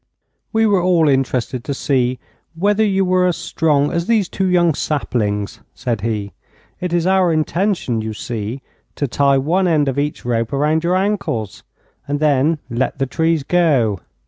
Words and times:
'We 0.51 0.65
were 0.65 0.81
all 0.81 1.07
interested 1.07 1.63
to 1.63 1.75
see 1.75 2.17
whether 2.55 2.83
you 2.83 3.05
were 3.05 3.27
as 3.27 3.37
strong 3.37 3.91
as 3.91 4.07
these 4.07 4.27
two 4.27 4.47
young 4.47 4.73
saplings,' 4.73 5.59
said 5.75 6.01
he. 6.01 6.33
'It 6.79 6.91
is 6.91 7.05
our 7.05 7.31
intention, 7.31 8.01
you 8.01 8.13
see, 8.13 8.63
to 8.95 9.07
tie 9.07 9.37
one 9.37 9.67
end 9.67 9.87
of 9.87 9.99
each 9.99 10.25
rope 10.25 10.53
round 10.53 10.83
your 10.83 10.95
ankles 10.95 11.61
and 12.07 12.19
then 12.19 12.57
let 12.67 12.97
the 12.97 13.05
trees 13.05 13.43
go. 13.43 13.99